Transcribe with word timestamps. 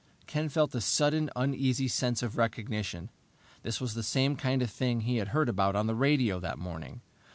Ken 0.25 0.49
felt 0.49 0.73
a 0.73 0.81
sudden, 0.81 1.29
uneasy 1.35 1.87
sense 1.87 2.23
of 2.23 2.35
recognition. 2.35 3.11
This 3.61 3.79
was 3.79 3.93
the 3.93 4.01
same 4.01 4.35
kind 4.35 4.63
of 4.63 4.71
thing 4.71 5.01
he 5.01 5.17
had 5.17 5.27
heard 5.27 5.47
about 5.47 5.75
on 5.75 5.85
the 5.85 5.93
radio 5.93 6.39
that 6.39 6.57
morning! 6.57 7.01